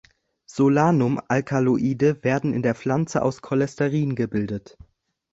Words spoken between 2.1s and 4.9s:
werden in der Pflanze aus Cholesterin gebildet.